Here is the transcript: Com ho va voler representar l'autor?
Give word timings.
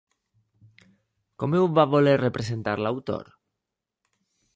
Com 1.43 1.55
ho 1.59 1.61
va 1.79 1.85
voler 1.91 2.15
representar 2.21 2.73
l'autor? 2.85 3.29